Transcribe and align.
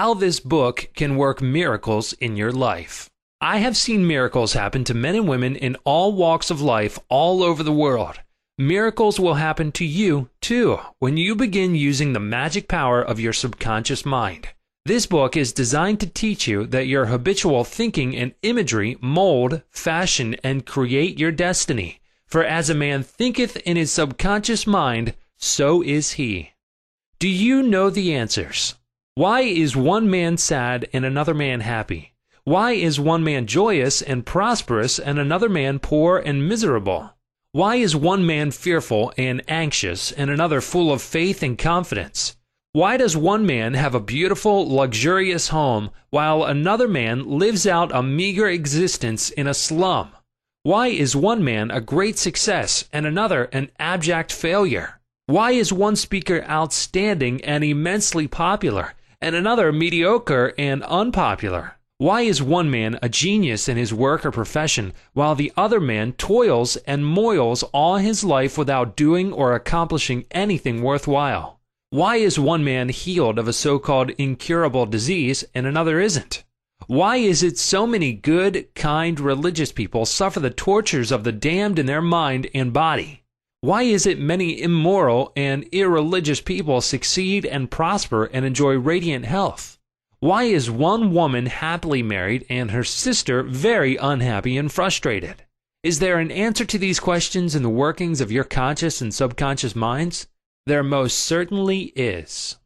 how 0.00 0.14
this 0.14 0.40
book 0.40 0.88
can 0.96 1.14
work 1.14 1.42
miracles 1.42 2.14
in 2.14 2.34
your 2.34 2.50
life. 2.50 3.10
I 3.38 3.58
have 3.58 3.76
seen 3.76 4.06
miracles 4.06 4.54
happen 4.54 4.82
to 4.84 4.94
men 4.94 5.14
and 5.14 5.28
women 5.28 5.56
in 5.56 5.76
all 5.84 6.14
walks 6.14 6.50
of 6.50 6.62
life 6.62 6.98
all 7.10 7.42
over 7.42 7.62
the 7.62 7.80
world. 7.84 8.18
Miracles 8.56 9.20
will 9.20 9.34
happen 9.34 9.70
to 9.72 9.84
you 9.84 10.30
too 10.40 10.78
when 11.00 11.18
you 11.18 11.36
begin 11.36 11.74
using 11.74 12.14
the 12.14 12.18
magic 12.18 12.66
power 12.66 13.02
of 13.02 13.20
your 13.20 13.34
subconscious 13.34 14.06
mind. 14.06 14.48
This 14.86 15.04
book 15.04 15.36
is 15.36 15.52
designed 15.52 16.00
to 16.00 16.06
teach 16.06 16.48
you 16.48 16.64
that 16.68 16.86
your 16.86 17.04
habitual 17.04 17.64
thinking 17.64 18.16
and 18.16 18.32
imagery 18.40 18.96
mold, 19.02 19.60
fashion, 19.68 20.34
and 20.42 20.64
create 20.64 21.18
your 21.18 21.30
destiny. 21.30 22.00
For 22.24 22.42
as 22.42 22.70
a 22.70 22.74
man 22.74 23.02
thinketh 23.02 23.58
in 23.66 23.76
his 23.76 23.92
subconscious 23.92 24.66
mind, 24.66 25.12
so 25.36 25.82
is 25.82 26.12
he. 26.12 26.52
Do 27.18 27.28
you 27.28 27.62
know 27.62 27.90
the 27.90 28.14
answers? 28.14 28.76
Why 29.16 29.40
is 29.42 29.76
one 29.76 30.08
man 30.08 30.38
sad 30.38 30.88
and 30.92 31.04
another 31.04 31.34
man 31.34 31.60
happy? 31.60 32.14
Why 32.44 32.72
is 32.72 32.98
one 32.98 33.22
man 33.22 33.46
joyous 33.46 34.00
and 34.00 34.24
prosperous 34.24 34.98
and 34.98 35.18
another 35.18 35.48
man 35.48 35.78
poor 35.78 36.16
and 36.16 36.48
miserable? 36.48 37.10
Why 37.52 37.76
is 37.76 37.94
one 37.94 38.24
man 38.24 38.50
fearful 38.50 39.12
and 39.18 39.42
anxious 39.46 40.10
and 40.12 40.30
another 40.30 40.60
full 40.60 40.92
of 40.92 41.02
faith 41.02 41.42
and 41.42 41.58
confidence? 41.58 42.36
Why 42.72 42.96
does 42.96 43.16
one 43.16 43.44
man 43.44 43.74
have 43.74 43.94
a 43.96 44.00
beautiful, 44.00 44.72
luxurious 44.72 45.48
home 45.48 45.90
while 46.10 46.44
another 46.44 46.88
man 46.88 47.28
lives 47.28 47.66
out 47.66 47.94
a 47.94 48.02
meager 48.02 48.48
existence 48.48 49.28
in 49.28 49.46
a 49.46 49.54
slum? 49.54 50.12
Why 50.62 50.86
is 50.86 51.16
one 51.16 51.42
man 51.42 51.70
a 51.72 51.80
great 51.80 52.16
success 52.16 52.88
and 52.92 53.04
another 53.04 53.50
an 53.52 53.70
abject 53.78 54.32
failure? 54.32 55.00
Why 55.26 55.50
is 55.50 55.72
one 55.72 55.96
speaker 55.96 56.42
outstanding 56.48 57.44
and 57.44 57.64
immensely 57.64 58.26
popular 58.28 58.94
and 59.20 59.34
another 59.34 59.72
mediocre 59.72 60.52
and 60.58 60.82
unpopular? 60.84 61.76
Why 61.98 62.22
is 62.22 62.42
one 62.42 62.70
man 62.70 62.98
a 63.02 63.10
genius 63.10 63.68
in 63.68 63.76
his 63.76 63.92
work 63.92 64.24
or 64.24 64.30
profession 64.30 64.94
while 65.12 65.34
the 65.34 65.52
other 65.56 65.80
man 65.80 66.12
toils 66.14 66.76
and 66.86 67.04
moils 67.04 67.62
all 67.74 67.98
his 67.98 68.24
life 68.24 68.56
without 68.56 68.96
doing 68.96 69.32
or 69.32 69.54
accomplishing 69.54 70.24
anything 70.30 70.80
worthwhile? 70.80 71.60
Why 71.90 72.16
is 72.16 72.38
one 72.38 72.64
man 72.64 72.88
healed 72.88 73.38
of 73.38 73.48
a 73.48 73.52
so 73.52 73.78
called 73.78 74.10
incurable 74.10 74.86
disease 74.86 75.44
and 75.54 75.66
another 75.66 76.00
isn't? 76.00 76.44
Why 76.86 77.16
is 77.16 77.42
it 77.42 77.58
so 77.58 77.86
many 77.86 78.14
good, 78.14 78.74
kind, 78.74 79.20
religious 79.20 79.70
people 79.70 80.06
suffer 80.06 80.40
the 80.40 80.50
tortures 80.50 81.12
of 81.12 81.24
the 81.24 81.32
damned 81.32 81.78
in 81.78 81.86
their 81.86 82.00
mind 82.00 82.48
and 82.54 82.72
body? 82.72 83.24
Why 83.62 83.82
is 83.82 84.06
it 84.06 84.18
many 84.18 84.62
immoral 84.62 85.32
and 85.36 85.64
irreligious 85.70 86.40
people 86.40 86.80
succeed 86.80 87.44
and 87.44 87.70
prosper 87.70 88.24
and 88.24 88.46
enjoy 88.46 88.78
radiant 88.78 89.26
health? 89.26 89.78
Why 90.18 90.44
is 90.44 90.70
one 90.70 91.12
woman 91.12 91.44
happily 91.44 92.02
married 92.02 92.46
and 92.48 92.70
her 92.70 92.84
sister 92.84 93.42
very 93.42 93.98
unhappy 93.98 94.56
and 94.56 94.72
frustrated? 94.72 95.44
Is 95.82 95.98
there 95.98 96.18
an 96.18 96.30
answer 96.30 96.64
to 96.64 96.78
these 96.78 97.00
questions 97.00 97.54
in 97.54 97.62
the 97.62 97.68
workings 97.68 98.22
of 98.22 98.32
your 98.32 98.44
conscious 98.44 99.02
and 99.02 99.12
subconscious 99.12 99.76
minds? 99.76 100.26
There 100.64 100.82
most 100.82 101.18
certainly 101.18 101.92
is. 101.96 102.56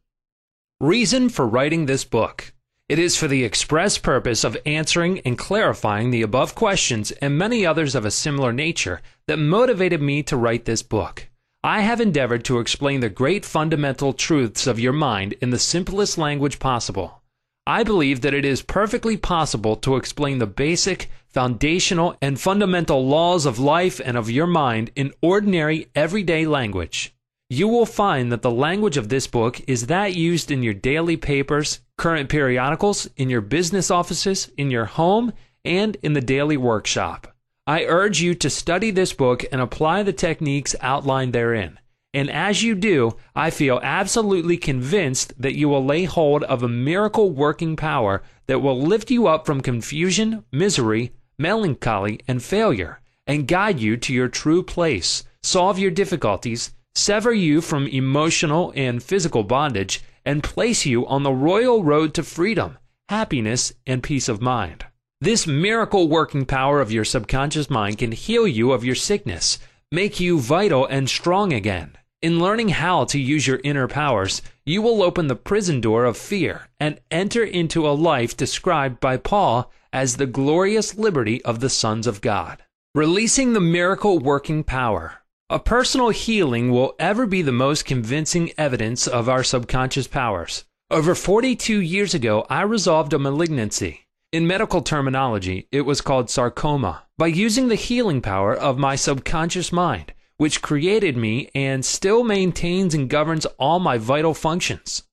Reason 0.79 1.27
for 1.27 1.45
writing 1.45 1.87
this 1.87 2.05
book. 2.05 2.53
It 2.87 2.99
is 2.99 3.17
for 3.17 3.27
the 3.27 3.43
express 3.43 3.97
purpose 3.97 4.43
of 4.43 4.55
answering 4.63 5.19
and 5.21 5.39
clarifying 5.39 6.11
the 6.11 6.21
above 6.21 6.53
questions 6.53 7.09
and 7.13 7.35
many 7.35 7.65
others 7.65 7.95
of 7.95 8.05
a 8.05 8.11
similar 8.11 8.53
nature 8.53 9.01
that 9.25 9.37
motivated 9.37 10.03
me 10.03 10.21
to 10.21 10.37
write 10.37 10.65
this 10.65 10.83
book. 10.83 11.27
I 11.63 11.81
have 11.81 11.99
endeavored 11.99 12.45
to 12.45 12.59
explain 12.59 12.99
the 12.99 13.09
great 13.09 13.43
fundamental 13.43 14.13
truths 14.13 14.67
of 14.67 14.79
your 14.79 14.93
mind 14.93 15.33
in 15.41 15.49
the 15.49 15.57
simplest 15.57 16.19
language 16.19 16.59
possible. 16.59 17.23
I 17.65 17.81
believe 17.81 18.21
that 18.21 18.35
it 18.35 18.45
is 18.45 18.61
perfectly 18.61 19.17
possible 19.17 19.75
to 19.77 19.95
explain 19.95 20.37
the 20.37 20.45
basic, 20.45 21.09
foundational, 21.27 22.15
and 22.21 22.39
fundamental 22.39 23.03
laws 23.07 23.47
of 23.47 23.57
life 23.57 23.99
and 24.05 24.15
of 24.15 24.29
your 24.29 24.45
mind 24.45 24.91
in 24.95 25.11
ordinary, 25.23 25.87
everyday 25.95 26.45
language. 26.45 27.14
You 27.49 27.67
will 27.67 27.85
find 27.85 28.31
that 28.31 28.41
the 28.41 28.49
language 28.49 28.97
of 28.97 29.09
this 29.09 29.27
book 29.27 29.61
is 29.67 29.85
that 29.85 30.15
used 30.15 30.49
in 30.49 30.63
your 30.63 30.73
daily 30.73 31.15
papers, 31.15 31.79
current 31.95 32.27
periodicals, 32.27 33.07
in 33.17 33.29
your 33.29 33.41
business 33.41 33.91
offices, 33.91 34.49
in 34.57 34.71
your 34.71 34.85
home, 34.85 35.31
and 35.63 35.95
in 36.01 36.13
the 36.13 36.21
daily 36.21 36.57
workshop. 36.57 37.35
I 37.67 37.85
urge 37.85 38.19
you 38.19 38.33
to 38.33 38.49
study 38.49 38.89
this 38.89 39.13
book 39.13 39.45
and 39.51 39.61
apply 39.61 40.01
the 40.01 40.13
techniques 40.13 40.75
outlined 40.81 41.33
therein. 41.33 41.79
And 42.15 42.31
as 42.31 42.63
you 42.63 42.73
do, 42.73 43.17
I 43.35 43.51
feel 43.51 43.79
absolutely 43.83 44.57
convinced 44.57 45.39
that 45.39 45.55
you 45.55 45.69
will 45.69 45.85
lay 45.85 46.05
hold 46.05 46.43
of 46.45 46.63
a 46.63 46.67
miracle 46.67 47.29
working 47.29 47.75
power 47.75 48.23
that 48.47 48.59
will 48.59 48.79
lift 48.81 49.11
you 49.11 49.27
up 49.27 49.45
from 49.45 49.61
confusion, 49.61 50.45
misery, 50.51 51.11
melancholy, 51.37 52.21
and 52.27 52.41
failure, 52.41 53.01
and 53.27 53.47
guide 53.47 53.79
you 53.79 53.97
to 53.97 54.13
your 54.13 54.29
true 54.29 54.63
place, 54.63 55.23
solve 55.43 55.77
your 55.77 55.91
difficulties, 55.91 56.71
sever 56.95 57.33
you 57.33 57.61
from 57.61 57.87
emotional 57.87 58.73
and 58.75 59.03
physical 59.03 59.43
bondage, 59.43 60.01
and 60.25 60.43
place 60.43 60.85
you 60.85 61.05
on 61.07 61.23
the 61.23 61.31
royal 61.31 61.83
road 61.83 62.13
to 62.13 62.23
freedom, 62.23 62.77
happiness, 63.09 63.73
and 63.85 64.01
peace 64.01 64.27
of 64.27 64.41
mind. 64.41 64.85
This 65.21 65.45
miracle 65.45 66.07
working 66.07 66.45
power 66.45 66.81
of 66.81 66.91
your 66.91 67.05
subconscious 67.05 67.69
mind 67.69 67.99
can 67.99 68.11
heal 68.11 68.47
you 68.47 68.71
of 68.71 68.83
your 68.83 68.95
sickness, 68.95 69.59
make 69.91 70.19
you 70.19 70.39
vital 70.39 70.85
and 70.85 71.09
strong 71.09 71.53
again. 71.53 71.97
In 72.21 72.39
learning 72.39 72.69
how 72.69 73.05
to 73.05 73.19
use 73.19 73.45
your 73.45 73.61
inner 73.63 73.87
powers, 73.87 74.41
you 74.65 74.81
will 74.81 75.03
open 75.03 75.27
the 75.27 75.35
prison 75.35 75.79
door 75.79 76.05
of 76.05 76.17
fear 76.17 76.69
and 76.79 76.99
enter 77.11 77.43
into 77.43 77.87
a 77.87 77.91
life 77.91 78.35
described 78.35 78.99
by 78.99 79.17
Paul 79.17 79.71
as 79.93 80.17
the 80.17 80.25
glorious 80.25 80.97
liberty 80.97 81.43
of 81.45 81.59
the 81.59 81.69
sons 81.69 82.07
of 82.07 82.21
God. 82.21 82.63
Releasing 82.95 83.53
the 83.53 83.61
miracle 83.61 84.17
working 84.19 84.63
power. 84.63 85.21
A 85.47 85.59
personal 85.59 86.09
healing 86.09 86.71
will 86.71 86.95
ever 86.97 87.27
be 87.27 87.43
the 87.43 87.51
most 87.51 87.85
convincing 87.85 88.51
evidence 88.57 89.05
of 89.05 89.29
our 89.29 89.43
subconscious 89.43 90.07
powers. 90.07 90.65
Over 90.89 91.13
42 91.13 91.81
years 91.81 92.15
ago, 92.15 92.47
I 92.49 92.63
resolved 92.63 93.13
a 93.13 93.19
malignancy. 93.19 94.07
In 94.31 94.47
medical 94.47 94.81
terminology, 94.81 95.67
it 95.71 95.81
was 95.81 96.01
called 96.01 96.31
sarcoma. 96.31 97.03
By 97.19 97.27
using 97.27 97.67
the 97.67 97.75
healing 97.75 98.23
power 98.23 98.55
of 98.55 98.79
my 98.79 98.95
subconscious 98.95 99.71
mind, 99.71 100.13
which 100.37 100.63
created 100.63 101.15
me 101.15 101.51
and 101.53 101.85
still 101.85 102.23
maintains 102.23 102.95
and 102.95 103.07
governs 103.07 103.45
all 103.59 103.77
my 103.77 103.99
vital 103.99 104.33
functions. 104.33 105.03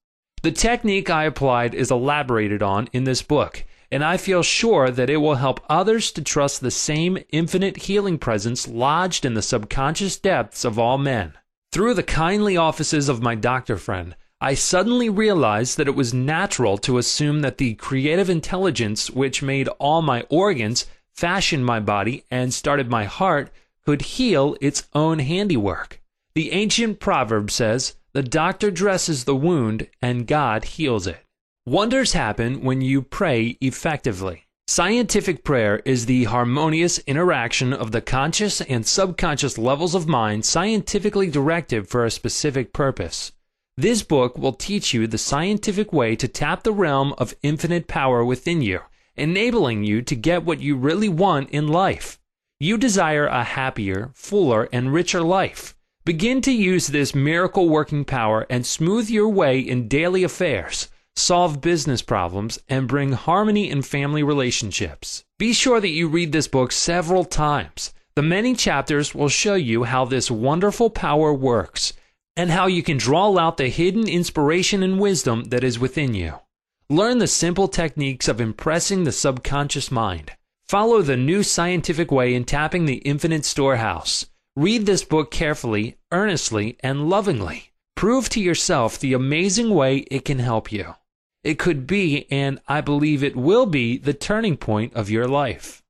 The 0.43 0.51
technique 0.51 1.11
I 1.11 1.25
applied 1.25 1.75
is 1.75 1.91
elaborated 1.91 2.63
on 2.63 2.89
in 2.95 3.05
this 3.05 3.21
book, 3.21 3.67
and 3.93 4.03
I 4.03 4.17
feel 4.17 4.43
sure 4.43 4.91
that 4.91 5.11
it 5.11 5.19
will 5.19 5.35
help 5.35 5.61
others 5.69 6.11
to 6.13 6.23
trust 6.23 6.63
the 6.63 6.71
same 6.71 7.19
infinite 7.29 7.77
healing 7.77 8.17
presence 8.17 8.67
lodged 8.67 9.27
in 9.27 9.35
the 9.35 9.43
subconscious 9.43 10.17
depths 10.19 10.65
of 10.65 10.79
all 10.79 10.97
men. 10.97 11.35
Through 11.73 11.93
the 11.95 12.03
kindly 12.03 12.57
offices 12.57 13.11
of 13.11 13.21
my 13.21 13.35
doctor 13.35 13.77
friend, 13.77 14.17
I 14.41 14.55
suddenly 14.55 15.11
realized 15.11 15.77
that 15.77 15.89
it 15.89 15.95
was 15.95 16.15
natural 16.15 16.79
to 16.79 16.97
assume 16.97 17.43
that 17.43 17.59
the 17.59 17.75
creative 17.75 18.31
intelligence 18.31 19.11
which 19.11 19.43
made 19.43 19.69
all 19.79 20.01
my 20.01 20.23
organs, 20.31 20.87
fashioned 21.13 21.67
my 21.67 21.79
body, 21.79 22.25
and 22.31 22.53
started 22.53 22.89
my 22.89 23.05
heart 23.05 23.53
could 23.85 24.03
heal 24.03 24.57
its 24.63 24.89
own 24.95 25.19
handiwork. 25.19 26.01
The 26.35 26.53
ancient 26.53 26.99
proverb 26.99 27.51
says, 27.51 27.95
The 28.15 28.23
doctor 28.23 28.71
dresses 28.71 29.25
the 29.25 29.37
wound, 29.37 29.89
and 30.01 30.27
God 30.27 30.65
heals 30.65 31.07
it. 31.07 31.19
Wonders 31.67 32.13
happen 32.13 32.63
when 32.63 32.81
you 32.81 33.03
pray 33.03 33.57
effectively. 33.61 34.47
Scientific 34.67 35.45
prayer 35.45 35.81
is 35.85 36.07
the 36.07 36.25
harmonious 36.25 36.99
interaction 37.07 37.73
of 37.73 37.93
the 37.93 38.01
conscious 38.01 38.61
and 38.63 38.85
subconscious 38.85 39.57
levels 39.57 39.95
of 39.95 40.09
mind 40.09 40.45
scientifically 40.45 41.31
directed 41.31 41.87
for 41.87 42.05
a 42.05 42.11
specific 42.11 42.73
purpose. 42.73 43.31
This 43.77 44.03
book 44.03 44.37
will 44.37 44.55
teach 44.55 44.93
you 44.93 45.07
the 45.07 45.19
scientific 45.19 45.93
way 45.93 46.17
to 46.17 46.27
tap 46.27 46.65
the 46.65 46.73
realm 46.73 47.15
of 47.17 47.37
infinite 47.45 47.87
power 47.87 48.25
within 48.25 48.61
you, 48.61 48.81
enabling 49.15 49.85
you 49.85 50.03
to 50.03 50.17
get 50.17 50.45
what 50.45 50.59
you 50.59 50.75
really 50.75 51.09
want 51.09 51.49
in 51.51 51.69
life. 51.69 52.19
You 52.59 52.77
desire 52.77 53.27
a 53.27 53.45
happier, 53.45 54.11
fuller, 54.15 54.69
and 54.73 54.93
richer 54.93 55.21
life. 55.21 55.77
Begin 56.05 56.41
to 56.41 56.51
use 56.51 56.89
this 56.89 57.15
miracle 57.15 57.69
working 57.69 58.05
power 58.05 58.49
and 58.51 58.67
smooth 58.67 59.09
your 59.09 59.29
way 59.29 59.61
in 59.61 59.87
daily 59.87 60.25
affairs 60.25 60.89
solve 61.17 61.61
business 61.61 62.03
problems, 62.03 62.59
and 62.69 62.89
bring 62.89 63.13
harmony 63.13 63.71
in 63.71 63.83
family 63.83 64.23
relationships. 64.23 65.25
Be 65.39 65.53
sure 65.53 65.81
that 65.81 65.89
you 65.89 66.09
read 66.09 66.33
this 66.33 66.49
book 66.49 66.73
several 66.73 67.25
times. 67.25 67.93
The 68.15 68.23
many 68.23 68.55
chapters 68.55 69.15
will 69.15 69.29
show 69.29 69.55
you 69.55 69.85
how 69.85 70.05
this 70.05 70.31
wonderful 70.31 70.91
power 70.91 71.33
works 71.33 71.93
and 72.37 72.51
how 72.51 72.67
you 72.67 72.83
can 72.83 72.97
draw 72.97 73.39
out 73.39 73.57
the 73.57 73.69
hidden 73.69 74.09
inspiration 74.09 74.83
and 74.83 74.99
wisdom 75.01 75.45
that 75.45 75.65
is 75.65 75.79
within 75.79 76.15
you. 76.15 76.35
Learn 76.89 77.19
the 77.19 77.27
simple 77.27 77.69
techniques 77.69 78.29
of 78.29 78.41
impressing 78.41 79.05
the 79.05 79.13
subconscious 79.13 79.91
mind. 79.91 80.33
Follow 80.67 81.03
the 81.03 81.17
new 81.17 81.43
scientific 81.43 82.11
way 82.11 82.35
in 82.35 82.45
tapping 82.45 82.87
the 82.87 82.97
infinite 82.97 83.45
storehouse. 83.45 84.27
Read 84.57 84.87
this 84.87 85.05
book 85.05 85.31
carefully, 85.31 85.97
earnestly, 86.11 86.77
and 86.81 87.09
lovingly. 87.09 87.73
Prove 87.97 88.29
to 88.31 88.41
yourself 88.41 88.99
the 88.99 89.13
amazing 89.13 89.71
way 89.71 89.99
it 90.11 90.25
can 90.25 90.39
help 90.39 90.73
you. 90.73 90.95
It 91.45 91.59
could 91.59 91.87
be, 91.87 92.27
and 92.31 92.61
I 92.69 92.81
believe 92.81 93.25
it 93.25 93.37
will 93.37 93.67
be, 93.67 93.99
the 93.99 94.15
turning 94.15 94.57
point 94.57 94.95
of 94.95 95.11
your 95.11 95.27
life. 95.27 95.83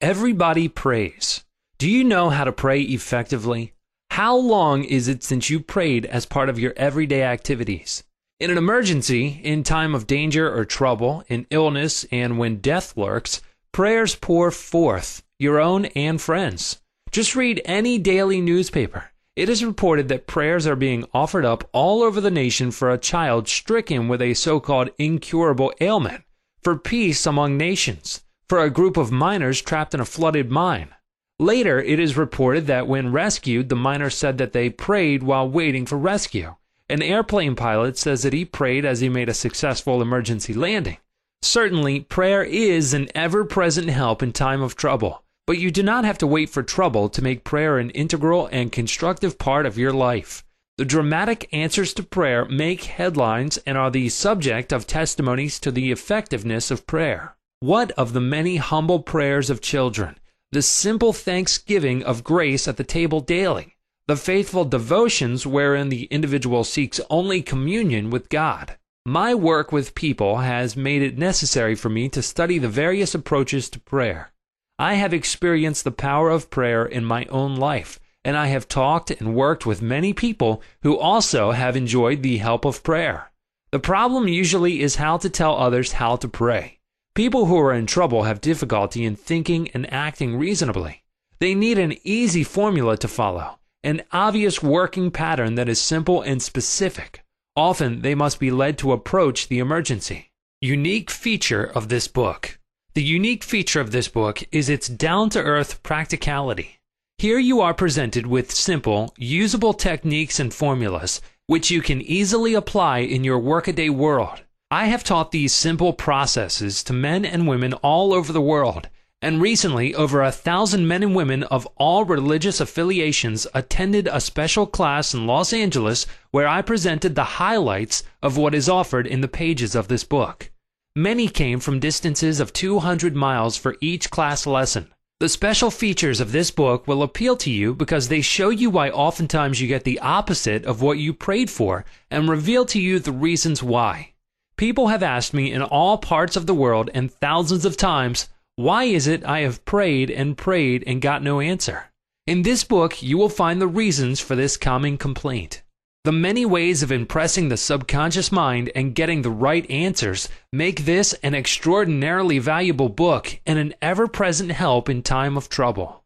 Everybody 0.00 0.68
prays. 0.68 1.44
Do 1.78 1.90
you 1.90 2.04
know 2.04 2.30
how 2.30 2.44
to 2.44 2.52
pray 2.52 2.80
effectively? 2.80 3.74
How 4.10 4.36
long 4.36 4.84
is 4.84 5.06
it 5.06 5.22
since 5.22 5.50
you 5.50 5.60
prayed 5.60 6.06
as 6.06 6.26
part 6.26 6.48
of 6.48 6.58
your 6.58 6.72
everyday 6.76 7.22
activities? 7.22 8.02
In 8.40 8.50
an 8.50 8.58
emergency, 8.58 9.40
in 9.42 9.62
time 9.62 9.94
of 9.94 10.06
danger 10.06 10.52
or 10.52 10.64
trouble, 10.64 11.24
in 11.28 11.46
illness, 11.50 12.06
and 12.10 12.38
when 12.38 12.56
death 12.56 12.96
lurks, 12.96 13.42
prayers 13.72 14.14
pour 14.14 14.50
forth, 14.50 15.22
your 15.38 15.60
own 15.60 15.86
and 15.86 16.20
friends. 16.20 16.80
Just 17.10 17.36
read 17.36 17.60
any 17.64 17.98
daily 17.98 18.40
newspaper. 18.40 19.10
It 19.38 19.48
is 19.48 19.64
reported 19.64 20.08
that 20.08 20.26
prayers 20.26 20.66
are 20.66 20.76
being 20.76 21.04
offered 21.14 21.44
up 21.44 21.68
all 21.72 22.02
over 22.02 22.20
the 22.20 22.30
nation 22.30 22.70
for 22.70 22.90
a 22.90 22.98
child 22.98 23.48
stricken 23.48 24.08
with 24.08 24.20
a 24.20 24.34
so 24.34 24.58
called 24.58 24.90
incurable 24.98 25.72
ailment, 25.80 26.24
for 26.62 26.76
peace 26.76 27.24
among 27.24 27.56
nations, 27.56 28.24
for 28.48 28.58
a 28.58 28.70
group 28.70 28.96
of 28.96 29.12
miners 29.12 29.62
trapped 29.62 29.94
in 29.94 30.00
a 30.00 30.04
flooded 30.04 30.50
mine, 30.50 30.92
Later, 31.40 31.80
it 31.80 32.00
is 32.00 32.16
reported 32.16 32.66
that 32.66 32.88
when 32.88 33.12
rescued, 33.12 33.68
the 33.68 33.76
miners 33.76 34.16
said 34.16 34.38
that 34.38 34.52
they 34.52 34.68
prayed 34.68 35.22
while 35.22 35.48
waiting 35.48 35.86
for 35.86 35.96
rescue. 35.96 36.56
An 36.88 37.00
airplane 37.00 37.54
pilot 37.54 37.96
says 37.96 38.24
that 38.24 38.32
he 38.32 38.44
prayed 38.44 38.84
as 38.84 39.00
he 39.00 39.08
made 39.08 39.28
a 39.28 39.34
successful 39.34 40.02
emergency 40.02 40.52
landing. 40.52 40.96
Certainly, 41.40 42.00
prayer 42.00 42.42
is 42.42 42.92
an 42.92 43.06
ever 43.14 43.44
present 43.44 43.88
help 43.88 44.20
in 44.20 44.32
time 44.32 44.62
of 44.62 44.74
trouble, 44.74 45.22
but 45.48 45.58
you 45.58 45.72
do 45.72 45.82
not 45.82 46.04
have 46.04 46.18
to 46.18 46.28
wait 46.28 46.48
for 46.48 46.62
trouble 46.62 47.08
to 47.08 47.24
make 47.24 47.42
prayer 47.42 47.78
an 47.78 47.90
integral 47.90 48.48
and 48.52 48.70
constructive 48.70 49.36
part 49.36 49.66
of 49.66 49.76
your 49.76 49.92
life. 49.92 50.44
The 50.76 50.84
dramatic 50.84 51.48
answers 51.52 51.92
to 51.94 52.04
prayer 52.04 52.44
make 52.44 52.84
headlines 52.84 53.58
and 53.66 53.76
are 53.76 53.90
the 53.90 54.10
subject 54.10 54.72
of 54.72 54.86
testimonies 54.86 55.58
to 55.58 55.72
the 55.72 55.90
effectiveness 55.90 56.70
of 56.70 56.86
prayer. 56.86 57.34
What 57.58 57.90
of 57.92 58.12
the 58.12 58.20
many 58.20 58.58
humble 58.58 59.00
prayers 59.00 59.50
of 59.50 59.60
children? 59.60 60.14
the 60.50 60.62
simple 60.62 61.12
thanksgiving 61.12 62.02
of 62.02 62.24
grace 62.24 62.66
at 62.66 62.78
the 62.78 62.84
table 62.84 63.20
daily, 63.20 63.76
the 64.06 64.16
faithful 64.16 64.64
devotions 64.64 65.46
wherein 65.46 65.90
the 65.90 66.04
individual 66.04 66.64
seeks 66.64 67.00
only 67.10 67.42
communion 67.42 68.08
with 68.08 68.30
God. 68.30 68.78
My 69.04 69.34
work 69.34 69.72
with 69.72 69.94
people 69.94 70.38
has 70.38 70.74
made 70.74 71.02
it 71.02 71.18
necessary 71.18 71.74
for 71.74 71.90
me 71.90 72.08
to 72.10 72.22
study 72.22 72.58
the 72.58 72.68
various 72.68 73.14
approaches 73.14 73.68
to 73.70 73.80
prayer. 73.80 74.32
I 74.80 74.94
have 74.94 75.12
experienced 75.12 75.82
the 75.82 75.90
power 75.90 76.30
of 76.30 76.50
prayer 76.50 76.86
in 76.86 77.04
my 77.04 77.24
own 77.26 77.56
life, 77.56 77.98
and 78.24 78.36
I 78.36 78.46
have 78.46 78.68
talked 78.68 79.10
and 79.10 79.34
worked 79.34 79.66
with 79.66 79.82
many 79.82 80.12
people 80.12 80.62
who 80.82 80.96
also 80.96 81.50
have 81.50 81.76
enjoyed 81.76 82.22
the 82.22 82.36
help 82.36 82.64
of 82.64 82.84
prayer. 82.84 83.32
The 83.72 83.80
problem 83.80 84.28
usually 84.28 84.80
is 84.80 84.96
how 84.96 85.16
to 85.18 85.28
tell 85.28 85.56
others 85.56 85.92
how 85.92 86.14
to 86.16 86.28
pray. 86.28 86.78
People 87.14 87.46
who 87.46 87.58
are 87.58 87.72
in 87.72 87.86
trouble 87.86 88.22
have 88.22 88.40
difficulty 88.40 89.04
in 89.04 89.16
thinking 89.16 89.68
and 89.70 89.92
acting 89.92 90.36
reasonably. 90.36 91.02
They 91.40 91.54
need 91.54 91.78
an 91.78 91.98
easy 92.04 92.44
formula 92.44 92.96
to 92.98 93.08
follow, 93.08 93.58
an 93.82 94.02
obvious 94.12 94.62
working 94.62 95.10
pattern 95.10 95.56
that 95.56 95.68
is 95.68 95.80
simple 95.80 96.22
and 96.22 96.40
specific. 96.40 97.24
Often 97.56 98.02
they 98.02 98.14
must 98.14 98.38
be 98.38 98.52
led 98.52 98.78
to 98.78 98.92
approach 98.92 99.48
the 99.48 99.58
emergency. 99.58 100.30
Unique 100.60 101.10
feature 101.10 101.64
of 101.64 101.88
this 101.88 102.06
book. 102.06 102.57
The 102.98 103.04
unique 103.04 103.44
feature 103.44 103.80
of 103.80 103.92
this 103.92 104.08
book 104.08 104.42
is 104.50 104.68
its 104.68 104.88
down 104.88 105.30
to 105.30 105.40
earth 105.40 105.84
practicality. 105.84 106.80
Here 107.18 107.38
you 107.38 107.60
are 107.60 107.72
presented 107.72 108.26
with 108.26 108.50
simple, 108.50 109.14
usable 109.16 109.72
techniques 109.72 110.40
and 110.40 110.52
formulas 110.52 111.20
which 111.46 111.70
you 111.70 111.80
can 111.80 112.02
easily 112.02 112.54
apply 112.54 112.98
in 112.98 113.22
your 113.22 113.38
workaday 113.38 113.88
world. 113.88 114.42
I 114.72 114.86
have 114.86 115.04
taught 115.04 115.30
these 115.30 115.52
simple 115.52 115.92
processes 115.92 116.82
to 116.82 116.92
men 116.92 117.24
and 117.24 117.46
women 117.46 117.72
all 117.74 118.12
over 118.12 118.32
the 118.32 118.40
world, 118.40 118.88
and 119.22 119.40
recently 119.40 119.94
over 119.94 120.20
a 120.20 120.32
thousand 120.32 120.88
men 120.88 121.04
and 121.04 121.14
women 121.14 121.44
of 121.44 121.68
all 121.76 122.04
religious 122.04 122.60
affiliations 122.60 123.46
attended 123.54 124.08
a 124.10 124.20
special 124.20 124.66
class 124.66 125.14
in 125.14 125.24
Los 125.24 125.52
Angeles 125.52 126.04
where 126.32 126.48
I 126.48 126.62
presented 126.62 127.14
the 127.14 127.38
highlights 127.38 128.02
of 128.24 128.36
what 128.36 128.56
is 128.56 128.68
offered 128.68 129.06
in 129.06 129.20
the 129.20 129.28
pages 129.28 129.76
of 129.76 129.86
this 129.86 130.02
book. 130.02 130.50
Many 130.98 131.28
came 131.28 131.60
from 131.60 131.78
distances 131.78 132.40
of 132.40 132.52
200 132.52 133.14
miles 133.14 133.56
for 133.56 133.76
each 133.80 134.10
class 134.10 134.48
lesson. 134.48 134.88
The 135.20 135.28
special 135.28 135.70
features 135.70 136.18
of 136.18 136.32
this 136.32 136.50
book 136.50 136.88
will 136.88 137.04
appeal 137.04 137.36
to 137.36 137.50
you 137.52 137.72
because 137.72 138.08
they 138.08 138.20
show 138.20 138.48
you 138.48 138.68
why 138.68 138.90
oftentimes 138.90 139.60
you 139.60 139.68
get 139.68 139.84
the 139.84 140.00
opposite 140.00 140.64
of 140.64 140.82
what 140.82 140.98
you 140.98 141.14
prayed 141.14 141.50
for 141.50 141.84
and 142.10 142.28
reveal 142.28 142.66
to 142.66 142.80
you 142.80 142.98
the 142.98 143.12
reasons 143.12 143.62
why. 143.62 144.14
People 144.56 144.88
have 144.88 145.04
asked 145.04 145.32
me 145.32 145.52
in 145.52 145.62
all 145.62 145.98
parts 145.98 146.34
of 146.34 146.46
the 146.46 146.60
world 146.62 146.90
and 146.92 147.12
thousands 147.12 147.64
of 147.64 147.76
times, 147.76 148.28
why 148.56 148.82
is 148.82 149.06
it 149.06 149.24
I 149.24 149.42
have 149.42 149.64
prayed 149.64 150.10
and 150.10 150.36
prayed 150.36 150.82
and 150.84 151.00
got 151.00 151.22
no 151.22 151.38
answer? 151.38 151.92
In 152.26 152.42
this 152.42 152.64
book, 152.64 153.04
you 153.04 153.16
will 153.16 153.28
find 153.28 153.60
the 153.60 153.68
reasons 153.68 154.18
for 154.18 154.34
this 154.34 154.56
common 154.56 154.98
complaint. 154.98 155.62
The 156.04 156.12
many 156.12 156.46
ways 156.46 156.82
of 156.82 156.92
impressing 156.92 157.48
the 157.48 157.56
subconscious 157.56 158.30
mind 158.30 158.70
and 158.74 158.94
getting 158.94 159.22
the 159.22 159.30
right 159.30 159.68
answers 159.70 160.28
make 160.52 160.84
this 160.84 161.12
an 161.22 161.34
extraordinarily 161.34 162.38
valuable 162.38 162.88
book 162.88 163.40
and 163.44 163.58
an 163.58 163.74
ever 163.82 164.06
present 164.06 164.52
help 164.52 164.88
in 164.88 165.02
time 165.02 165.36
of 165.36 165.48
trouble. 165.48 166.04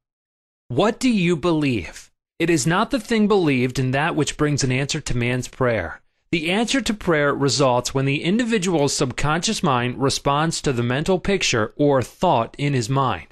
What 0.68 0.98
do 0.98 1.10
you 1.10 1.36
believe? 1.36 2.10
It 2.38 2.48
is 2.48 2.66
not 2.66 2.90
the 2.90 2.98
thing 2.98 3.28
believed 3.28 3.78
in 3.78 3.90
that 3.90 4.16
which 4.16 4.36
brings 4.36 4.64
an 4.64 4.72
answer 4.72 5.00
to 5.00 5.16
man's 5.16 5.46
prayer. 5.46 6.00
The 6.32 6.50
answer 6.50 6.80
to 6.80 6.94
prayer 6.94 7.34
results 7.34 7.92
when 7.92 8.06
the 8.06 8.24
individual's 8.24 8.94
subconscious 8.96 9.62
mind 9.62 10.02
responds 10.02 10.62
to 10.62 10.72
the 10.72 10.82
mental 10.82 11.18
picture 11.18 11.74
or 11.76 12.02
thought 12.02 12.56
in 12.58 12.72
his 12.72 12.88
mind. 12.88 13.26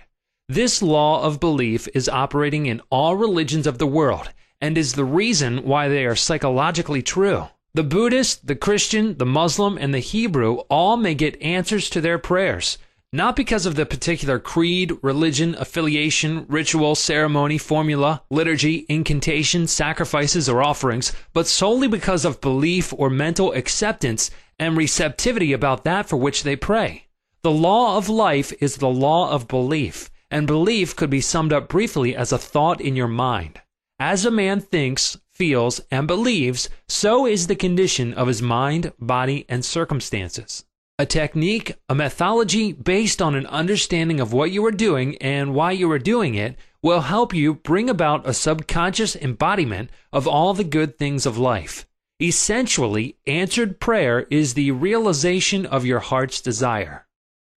This 0.50 0.82
law 0.82 1.22
of 1.22 1.40
belief 1.40 1.88
is 1.94 2.10
operating 2.10 2.66
in 2.66 2.82
all 2.90 3.16
religions 3.16 3.66
of 3.66 3.78
the 3.78 3.86
world 3.86 4.30
and 4.60 4.76
is 4.76 4.92
the 4.92 5.04
reason 5.04 5.64
why 5.64 5.88
they 5.88 6.04
are 6.04 6.16
psychologically 6.16 7.02
true. 7.02 7.48
The 7.74 7.84
Buddhist, 7.84 8.46
the 8.46 8.56
Christian, 8.56 9.16
the 9.18 9.26
Muslim, 9.26 9.78
and 9.78 9.94
the 9.94 10.00
Hebrew 10.00 10.56
all 10.68 10.96
may 10.96 11.14
get 11.14 11.40
answers 11.40 11.88
to 11.90 12.00
their 12.00 12.18
prayers 12.18 12.78
not 13.12 13.34
because 13.34 13.66
of 13.66 13.74
the 13.74 13.84
particular 13.84 14.38
creed, 14.38 14.92
religion, 15.02 15.56
affiliation, 15.58 16.46
ritual, 16.48 16.94
ceremony, 16.94 17.58
formula, 17.58 18.22
liturgy, 18.30 18.86
incantation, 18.88 19.66
sacrifices, 19.66 20.48
or 20.48 20.62
offerings, 20.62 21.12
but 21.32 21.48
solely 21.48 21.88
because 21.88 22.24
of 22.24 22.40
belief 22.40 22.94
or 22.96 23.10
mental 23.10 23.52
acceptance 23.52 24.30
and 24.60 24.76
receptivity 24.76 25.52
about 25.52 25.82
that 25.82 26.08
for 26.08 26.16
which 26.18 26.44
they 26.44 26.54
pray. 26.54 27.06
The 27.42 27.50
law 27.50 27.96
of 27.96 28.08
life 28.08 28.52
is 28.60 28.76
the 28.76 28.88
law 28.88 29.30
of 29.30 29.48
belief, 29.48 30.08
and 30.30 30.46
belief 30.46 30.94
could 30.94 31.10
be 31.10 31.20
summed 31.20 31.52
up 31.52 31.68
briefly 31.68 32.14
as 32.14 32.30
a 32.30 32.38
thought 32.38 32.80
in 32.80 32.94
your 32.94 33.08
mind. 33.08 33.60
As 34.00 34.24
a 34.24 34.30
man 34.30 34.60
thinks, 34.60 35.18
feels, 35.30 35.78
and 35.90 36.06
believes, 36.06 36.70
so 36.88 37.26
is 37.26 37.46
the 37.46 37.54
condition 37.54 38.14
of 38.14 38.28
his 38.28 38.40
mind, 38.40 38.92
body, 38.98 39.44
and 39.48 39.62
circumstances 39.62 40.64
a 41.00 41.06
technique, 41.06 41.74
a 41.88 41.94
methodology 41.94 42.74
based 42.74 43.22
on 43.22 43.34
an 43.34 43.46
understanding 43.46 44.20
of 44.20 44.34
what 44.34 44.50
you 44.50 44.62
are 44.66 44.70
doing 44.70 45.16
and 45.16 45.54
why 45.54 45.72
you 45.72 45.90
are 45.90 45.98
doing 45.98 46.34
it 46.34 46.56
will 46.82 47.00
help 47.00 47.32
you 47.32 47.54
bring 47.54 47.88
about 47.88 48.28
a 48.28 48.34
subconscious 48.34 49.16
embodiment 49.16 49.88
of 50.12 50.28
all 50.28 50.52
the 50.52 50.62
good 50.62 50.98
things 50.98 51.24
of 51.24 51.38
life. 51.38 51.86
Essentially, 52.20 53.16
answered 53.26 53.80
prayer 53.80 54.26
is 54.30 54.52
the 54.52 54.72
realization 54.72 55.64
of 55.64 55.86
your 55.86 56.00
heart's 56.00 56.42
desire. 56.42 57.06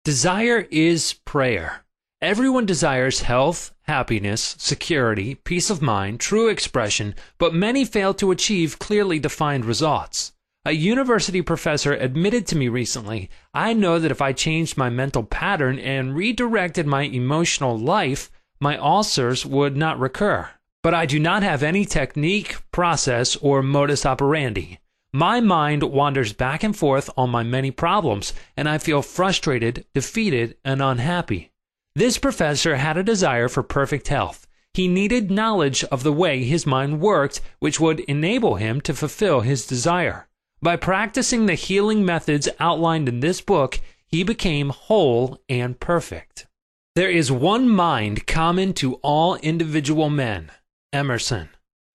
Desire 0.05 0.65
is 0.71 1.11
prayer. 1.25 1.82
Everyone 2.23 2.65
desires 2.65 3.23
health, 3.23 3.73
happiness, 3.81 4.55
security, 4.57 5.35
peace 5.35 5.69
of 5.69 5.81
mind, 5.81 6.21
true 6.21 6.47
expression, 6.47 7.15
but 7.37 7.53
many 7.53 7.83
fail 7.83 8.13
to 8.13 8.31
achieve 8.31 8.79
clearly 8.79 9.19
defined 9.19 9.65
results. 9.65 10.31
A 10.63 10.71
university 10.71 11.41
professor 11.41 11.91
admitted 11.91 12.47
to 12.47 12.55
me 12.55 12.69
recently 12.69 13.29
I 13.53 13.73
know 13.73 13.99
that 13.99 14.09
if 14.09 14.21
I 14.21 14.31
changed 14.31 14.77
my 14.77 14.89
mental 14.89 15.23
pattern 15.23 15.77
and 15.77 16.15
redirected 16.15 16.87
my 16.87 17.01
emotional 17.01 17.77
life, 17.77 18.31
my 18.57 18.77
ulcers 18.77 19.45
would 19.45 19.75
not 19.75 19.99
recur. 19.99 20.49
But 20.81 20.93
I 20.93 21.05
do 21.05 21.19
not 21.19 21.43
have 21.43 21.61
any 21.61 21.83
technique, 21.83 22.55
process, 22.71 23.35
or 23.35 23.61
modus 23.61 24.05
operandi. 24.05 24.79
My 25.11 25.41
mind 25.41 25.83
wanders 25.83 26.31
back 26.31 26.63
and 26.63 26.73
forth 26.73 27.09
on 27.17 27.31
my 27.31 27.43
many 27.43 27.69
problems, 27.69 28.31
and 28.55 28.69
I 28.69 28.77
feel 28.77 29.01
frustrated, 29.01 29.85
defeated, 29.93 30.55
and 30.63 30.81
unhappy. 30.81 31.49
This 31.95 32.17
professor 32.17 32.77
had 32.77 32.97
a 32.97 33.03
desire 33.03 33.47
for 33.47 33.61
perfect 33.61 34.07
health. 34.07 34.47
He 34.73 34.87
needed 34.87 35.29
knowledge 35.29 35.83
of 35.85 36.01
the 36.01 36.11
way 36.11 36.43
his 36.43 36.65
mind 36.65 36.99
worked, 36.99 37.39
which 37.59 37.79
would 37.79 37.99
enable 38.01 38.55
him 38.55 38.81
to 38.81 38.95
fulfill 38.95 39.41
his 39.41 39.67
desire. 39.67 40.27
By 40.61 40.75
practicing 40.77 41.45
the 41.45 41.53
healing 41.53 42.03
methods 42.03 42.49
outlined 42.59 43.07
in 43.07 43.19
this 43.19 43.41
book, 43.41 43.79
he 44.07 44.23
became 44.23 44.69
whole 44.69 45.39
and 45.47 45.79
perfect. 45.79 46.47
There 46.95 47.11
is 47.11 47.31
one 47.31 47.69
mind 47.69 48.25
common 48.25 48.73
to 48.75 48.95
all 48.95 49.35
individual 49.35 50.09
men 50.09 50.51
Emerson. 50.91 51.49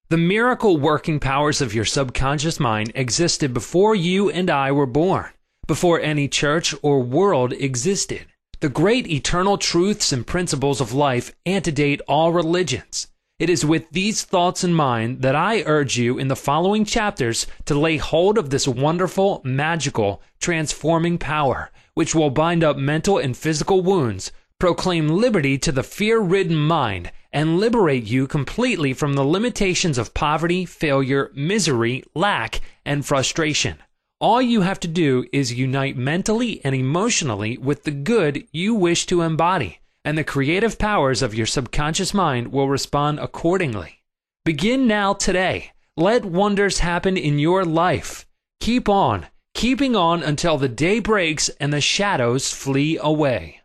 The 0.09 0.17
miracle 0.17 0.77
working 0.77 1.19
powers 1.19 1.61
of 1.61 1.73
your 1.75 1.85
subconscious 1.85 2.59
mind 2.59 2.91
existed 2.95 3.53
before 3.53 3.95
you 3.95 4.29
and 4.29 4.49
I 4.49 4.71
were 4.71 4.85
born. 4.85 5.31
before 5.67 5.99
any 5.99 6.27
church 6.27 6.73
or 6.81 6.99
world 6.99 7.53
existed. 7.53 8.25
The 8.61 8.67
great 8.67 9.07
eternal 9.07 9.57
truths 9.57 10.11
and 10.11 10.27
principles 10.27 10.81
of 10.81 10.91
life 10.91 11.33
antedate 11.45 12.01
all 12.09 12.33
religions. 12.33 13.07
It 13.39 13.49
is 13.49 13.65
with 13.65 13.89
these 13.91 14.23
thoughts 14.23 14.65
in 14.65 14.73
mind 14.73 15.21
that 15.21 15.33
I 15.33 15.63
urge 15.65 15.97
you 15.97 16.17
in 16.17 16.27
the 16.27 16.35
following 16.35 16.83
chapters 16.83 17.47
to 17.63 17.79
lay 17.79 17.95
hold 17.95 18.37
of 18.37 18.49
this 18.49 18.67
wonderful, 18.67 19.39
magical, 19.45 20.21
transforming 20.41 21.17
power, 21.17 21.71
which 21.93 22.13
will 22.13 22.31
bind 22.31 22.61
up 22.61 22.75
mental 22.75 23.17
and 23.17 23.37
physical 23.37 23.79
wounds, 23.79 24.33
proclaim 24.59 25.07
liberty 25.07 25.57
to 25.57 25.71
the 25.71 25.81
fear 25.81 26.19
ridden 26.19 26.57
mind, 26.57 27.13
and 27.31 27.61
liberate 27.61 28.03
you 28.03 28.27
completely 28.27 28.91
from 28.91 29.13
the 29.13 29.23
limitations 29.23 29.97
of 29.97 30.13
poverty, 30.13 30.65
failure, 30.65 31.31
misery, 31.33 32.03
lack, 32.13 32.59
and 32.85 33.05
frustration. 33.05 33.77
All 34.21 34.41
you 34.41 34.61
have 34.61 34.81
to 34.81 34.87
do 34.89 35.25
is 35.31 35.53
unite 35.53 35.95
mentally 35.95 36.59
and 36.65 36.75
emotionally 36.75 37.57
with 37.57 37.83
the 37.83 37.91
good 37.91 38.45
you 38.51 38.75
wish 38.75 39.05
to 39.05 39.21
embody, 39.21 39.79
and 40.03 40.17
the 40.17 40.25
creative 40.25 40.77
powers 40.77 41.21
of 41.21 41.33
your 41.33 41.45
subconscious 41.45 42.13
mind 42.13 42.51
will 42.51 42.67
respond 42.67 43.19
accordingly. 43.19 44.03
Begin 44.43 44.87
now 44.87 45.13
today. 45.13 45.71
Let 45.95 46.25
wonders 46.25 46.79
happen 46.79 47.15
in 47.15 47.39
your 47.39 47.63
life. 47.63 48.25
Keep 48.59 48.89
on, 48.89 49.27
keeping 49.53 49.95
on 49.95 50.21
until 50.21 50.57
the 50.57 50.67
day 50.67 50.99
breaks 50.99 51.47
and 51.61 51.71
the 51.71 51.79
shadows 51.79 52.51
flee 52.51 52.97
away. 53.01 53.58